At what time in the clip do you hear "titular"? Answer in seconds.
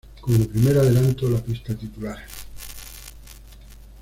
1.75-2.17